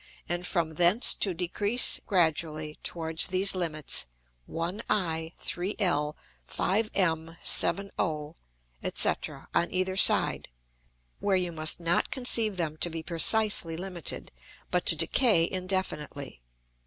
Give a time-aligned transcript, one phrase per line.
[0.27, 4.07] and from thence to decrease gradually towards these limits,
[4.49, 6.15] 1I, 3L,
[6.49, 8.33] 5M, 7O,
[8.95, 9.13] &c.
[9.53, 10.49] on either side;
[11.19, 14.31] where you must not conceive them to be precisely limited,
[14.71, 16.41] but to decay indefinitely.